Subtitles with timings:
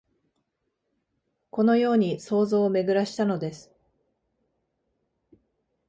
[1.51, 3.71] このように想像をめぐらしたのです